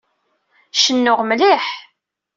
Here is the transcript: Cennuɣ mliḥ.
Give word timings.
Cennuɣ 0.83 1.19
mliḥ. 1.29 1.65